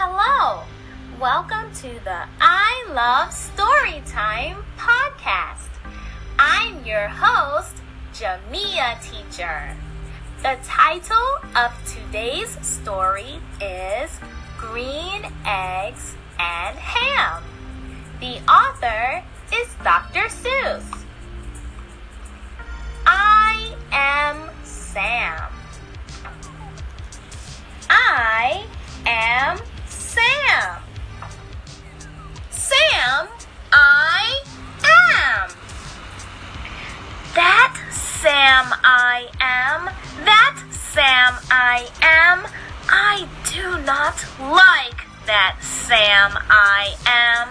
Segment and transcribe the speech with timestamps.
[0.00, 0.62] Hello,
[1.20, 5.70] welcome to the I Love Storytime podcast.
[6.38, 7.78] I'm your host,
[8.14, 9.76] Jamia Teacher.
[10.44, 14.20] The title of today's story is
[14.56, 17.42] Green Eggs and Ham.
[18.20, 20.28] The author is Dr.
[20.28, 20.84] Seuss.
[23.04, 25.42] I am Sam.
[27.90, 28.64] I
[29.04, 29.37] am
[44.48, 47.48] like that Sam I am.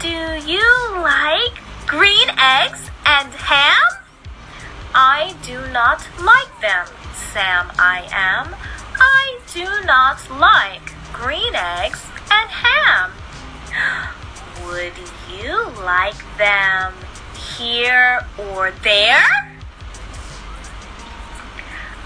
[0.00, 0.68] Do you
[1.02, 4.04] like green eggs and ham?
[4.94, 8.54] I do not like them, Sam I am.
[8.96, 13.12] I do not like green eggs and ham.
[14.66, 14.94] Would
[15.30, 16.94] you like them
[17.58, 19.44] here or there?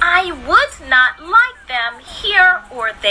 [0.00, 1.47] I would not like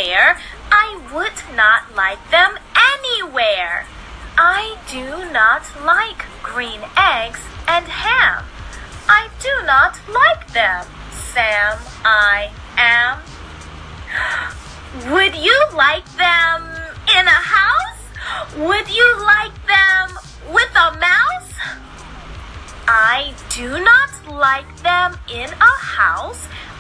[0.06, 0.38] there.
[0.72, 2.52] I would not like them
[2.94, 3.88] anywhere.
[4.38, 8.46] I do not like green eggs and ham.
[9.10, 13.26] I do not like them, Sam I am.
[15.12, 16.77] Would you like them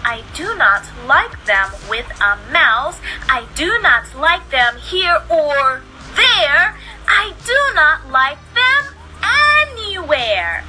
[0.09, 3.02] I do not like them with a mouse.
[3.27, 5.81] I do not like them here or
[6.16, 6.77] there.
[7.05, 10.63] I do not like them anywhere.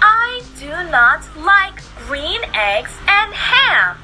[0.00, 3.98] I do not like green eggs and ham.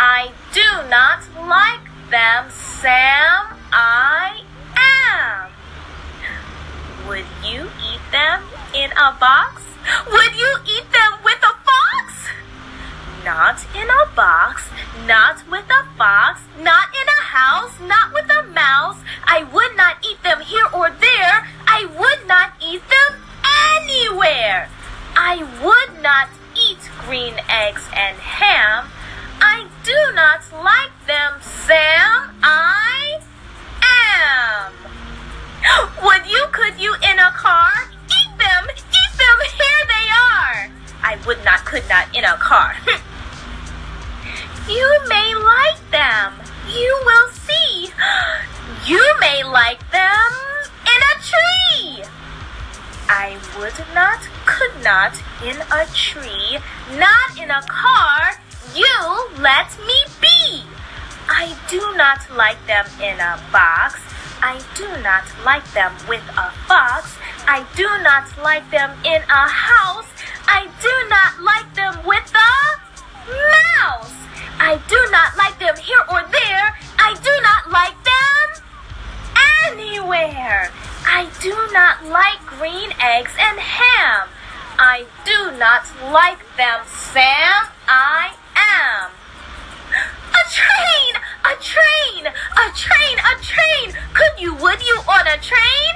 [0.00, 3.52] I do not like them, Sam.
[3.70, 4.44] I
[4.80, 5.52] am.
[7.06, 8.44] Would you eat them
[8.74, 9.61] in a box?
[15.06, 18.98] Not with a fox, not in a house, not with a mouse.
[19.24, 21.48] I would not eat them here or there.
[21.66, 23.22] I would not eat them
[23.76, 24.68] anywhere.
[25.16, 28.88] I would not eat green eggs and ham.
[29.40, 32.36] I do not like them, Sam.
[32.42, 33.20] I
[33.82, 34.72] am.
[36.04, 37.72] Would you, could you in a car?
[38.06, 40.70] Eat them, eat them, here they are.
[41.02, 42.76] I would not, could not in a car.
[49.32, 50.30] May like them
[50.92, 52.04] in a tree.
[53.08, 56.58] I would not, could not in a tree,
[56.98, 58.36] not in a car.
[58.74, 58.92] You
[59.40, 60.64] let me be.
[61.30, 64.00] I do not like them in a box.
[64.42, 67.16] I do not like them with a fox.
[67.48, 70.12] I do not like them in a house.
[70.46, 72.52] I do not like them with a
[73.48, 74.12] mouse.
[74.60, 76.76] I do not like them here or there.
[76.98, 77.81] I do not like
[82.04, 84.28] like green eggs and ham.
[84.78, 87.68] I do not like them, Sam.
[87.86, 89.10] I am.
[90.32, 91.22] A train!
[91.44, 92.26] A train!
[92.26, 93.18] A train!
[93.18, 93.96] A train!
[94.14, 95.94] Could you, would you on a train?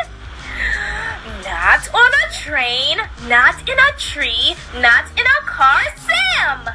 [1.44, 6.70] Not on a train, not in a tree, not in a car, Sam!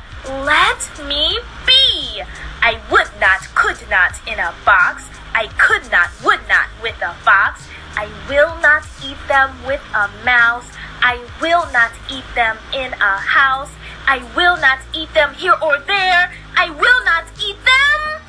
[0.45, 2.21] Let me be!
[2.61, 5.05] I would not, could not in a box.
[5.33, 7.67] I could not, would not with a fox.
[7.95, 10.69] I will not eat them with a mouse.
[11.01, 13.71] I will not eat them in a house.
[14.07, 16.31] I will not eat them here or there.
[16.55, 18.21] I will not eat them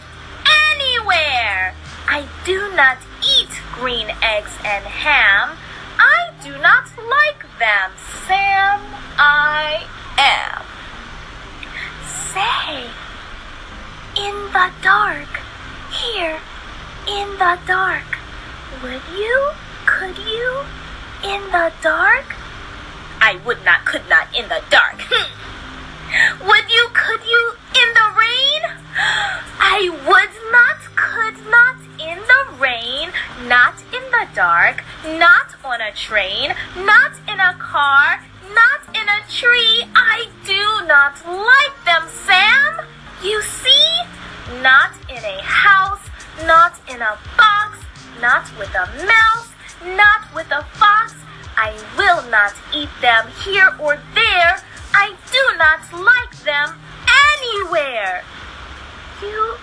[0.71, 1.75] anywhere.
[2.09, 5.57] I do not eat green eggs and ham.
[5.99, 7.93] I do not like them,
[8.27, 8.81] Sam.
[9.19, 9.87] I
[10.19, 10.65] am.
[12.33, 12.89] Say,
[14.17, 15.41] in the dark,
[15.91, 16.41] here,
[17.07, 18.12] in the dark,
[18.83, 19.51] would you,
[19.87, 20.65] could you,
[21.23, 22.35] in the dark?
[23.21, 24.99] I would not, could not in the dark.
[26.47, 28.63] would you, could you, in the rain?
[29.61, 33.11] I would not, could not in the rain,
[33.47, 38.21] not in the dark, not on a train, not in a car,
[38.53, 39.87] not in a tree.
[39.95, 41.52] I do not like
[48.23, 49.51] not with a mouse,
[49.99, 51.13] not with a fox.
[51.59, 54.63] I will not eat them here or there.
[54.95, 56.79] I do not like them
[57.35, 58.23] anywhere.
[59.21, 59.57] You